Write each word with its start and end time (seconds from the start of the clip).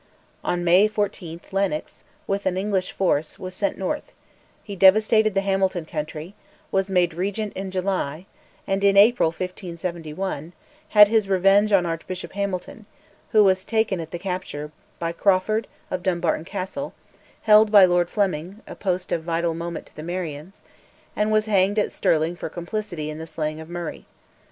On 0.43 0.63
May 0.63 0.87
14, 0.87 1.39
Lennox, 1.51 2.03
with 2.25 2.47
an 2.47 2.57
English 2.57 2.91
force, 2.91 3.37
was 3.37 3.53
sent 3.53 3.77
north: 3.77 4.13
he 4.63 4.75
devastated 4.75 5.35
the 5.35 5.41
Hamilton 5.41 5.85
country; 5.85 6.33
was 6.71 6.89
made 6.89 7.13
Regent 7.13 7.53
in 7.53 7.69
July; 7.69 8.25
and, 8.65 8.83
in 8.83 8.97
April 8.97 9.29
1571, 9.29 10.53
had 10.97 11.07
his 11.07 11.29
revenge 11.29 11.71
on 11.71 11.85
Archbishop 11.85 12.31
Hamilton, 12.31 12.87
who 13.31 13.43
was 13.43 13.63
taken 13.63 13.99
at 13.99 14.09
the 14.09 14.17
capture, 14.17 14.71
by 14.97 15.11
Crawford, 15.11 15.67
of 15.91 16.01
Dumbarton 16.01 16.45
Castle, 16.45 16.95
held 17.43 17.71
by 17.71 17.85
Lord 17.85 18.09
Fleming, 18.09 18.61
a 18.65 18.73
post 18.75 19.11
of 19.11 19.21
vital 19.23 19.53
moment 19.53 19.85
to 19.85 19.95
the 19.95 20.01
Marians; 20.01 20.61
and 21.15 21.31
was 21.31 21.45
hanged 21.45 21.77
at 21.77 21.93
Stirling 21.93 22.35
for 22.35 22.49
complicity 22.49 23.11
in 23.11 23.19
the 23.19 23.27
slaying 23.27 23.59
of 23.59 23.69
Murray. 23.69 24.05